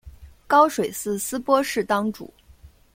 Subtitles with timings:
[0.47, 2.33] 高水寺斯波氏当主。